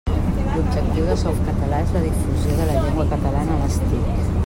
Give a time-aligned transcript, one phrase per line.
[0.53, 4.31] L'objectiu de Softcatalà és la difusió de la llengua catalana a les TIC.